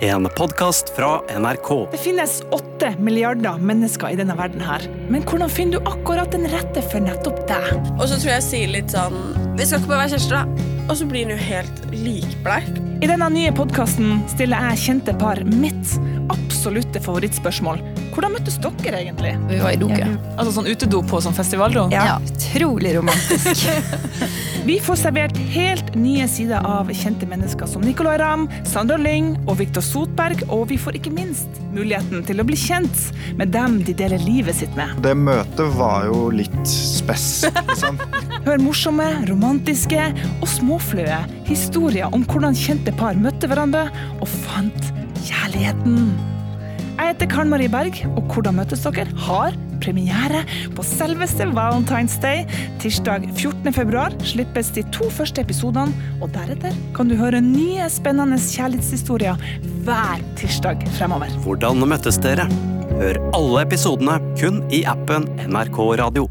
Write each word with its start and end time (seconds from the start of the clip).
En 0.00 0.28
podkast 0.36 0.92
fra 0.96 1.22
NRK. 1.38 1.90
Det 1.90 1.98
finnes 1.98 2.42
åtte 2.54 2.92
milliarder 3.02 3.58
mennesker 3.58 4.12
i 4.14 4.18
denne 4.20 4.36
verden 4.38 4.62
her. 4.62 4.84
Men 5.10 5.24
hvordan 5.26 5.50
finner 5.50 5.80
du 5.80 5.90
akkurat 5.90 6.30
den 6.30 6.46
rette 6.52 6.84
for 6.86 7.02
nettopp 7.02 7.40
deg? 7.50 7.72
Og 7.96 8.04
så 8.06 8.14
tror 8.14 8.30
jeg 8.30 8.36
jeg 8.36 8.46
sier 8.46 8.74
litt 8.76 8.94
sånn 8.94 9.18
Vi 9.58 9.66
skal 9.66 9.82
ikke 9.82 9.90
bare 9.90 10.04
være 10.04 10.14
kjærester, 10.14 10.38
da. 10.38 10.67
Og 10.88 10.96
så 10.96 11.04
blir 11.08 11.26
den 11.26 11.36
jo 11.36 11.40
helt 11.50 11.82
likbleik. 11.92 12.78
I 13.04 13.06
denne 13.06 13.28
nye 13.30 13.52
podkasten 13.54 14.22
stiller 14.32 14.70
jeg 14.70 14.80
kjente 14.86 15.12
par 15.20 15.38
mitt 15.46 15.92
absolutte 16.32 17.00
favorittspørsmål. 17.04 17.82
Hvordan 18.14 18.34
møttes 18.34 18.56
dere 18.58 19.04
egentlig? 19.04 19.34
Vi 19.46 19.60
var 19.62 19.76
i 19.76 19.78
doket. 19.78 20.16
Altså 20.34 20.56
sånn 20.56 20.66
utedo 20.66 21.04
på 21.06 21.20
sånn 21.22 21.36
festivaldo? 21.36 21.84
Ja. 21.92 22.16
Utrolig 22.24 22.96
romantisk. 22.96 23.68
Vi 24.68 24.80
får 24.82 24.98
servert 25.00 25.36
helt 25.54 25.94
nye 25.96 26.26
sider 26.28 26.64
av 26.66 26.90
kjente 26.92 27.28
mennesker 27.30 27.68
som 27.70 27.84
Nicolay 27.86 28.18
Ramm, 28.20 28.48
Sandra 28.68 28.98
Lyng 29.00 29.30
og 29.46 29.60
Viktor 29.62 29.84
Sotberg, 29.84 30.42
og 30.52 30.66
vi 30.68 30.76
får 30.76 30.98
ikke 30.98 31.12
minst 31.14 31.62
muligheten 31.72 32.26
til 32.28 32.42
å 32.42 32.44
bli 32.44 32.58
kjent 32.58 33.06
med 33.38 33.54
dem 33.54 33.78
de 33.86 33.94
deler 33.96 34.20
livet 34.26 34.58
sitt 34.58 34.74
med. 34.76 34.98
Det 35.04 35.14
møtet 35.16 35.72
var 35.78 36.10
jo 36.10 36.26
litt 36.34 36.58
spess, 36.68 37.46
liksom. 37.70 37.96
Hør 38.48 38.62
morsomme, 38.64 39.04
romantiske 39.28 40.00
og 40.40 40.48
småfløye 40.48 41.18
historier 41.44 42.08
om 42.16 42.22
hvordan 42.24 42.54
kjente 42.56 42.94
par 42.96 43.18
møtte 43.20 43.44
hverandre 43.44 43.82
og 44.22 44.30
fant 44.46 44.86
kjærligheten. 45.26 45.98
Jeg 46.94 47.10
heter 47.10 47.28
Karen 47.28 47.52
Marie 47.52 47.68
Berg, 47.68 47.98
og 48.14 48.32
Hvordan 48.32 48.56
møtes 48.56 48.86
dere? 48.86 49.04
har 49.26 49.52
premiere 49.84 50.40
på 50.72 50.82
selveste 50.82 51.44
Valentine's 51.44 52.16
Day. 52.22 52.48
Tirsdag 52.80 53.28
14. 53.36 53.68
februar 53.76 54.16
slippes 54.24 54.72
de 54.72 54.86
to 54.96 55.10
første 55.12 55.44
episodene, 55.44 55.92
og 56.22 56.32
deretter 56.32 56.72
kan 56.96 57.12
du 57.12 57.18
høre 57.20 57.44
nye 57.44 57.84
spennende 57.92 58.40
kjærlighetshistorier 58.40 59.36
hver 59.84 60.24
tirsdag 60.40 60.88
fremover. 60.96 61.36
Hvordan 61.44 61.84
møttes 61.84 62.16
dere? 62.24 62.48
Hør 62.96 63.20
alle 63.36 63.68
episodene 63.68 64.18
kun 64.40 64.64
i 64.72 64.86
appen 64.88 65.28
NRK 65.52 65.84
Radio. 66.00 66.30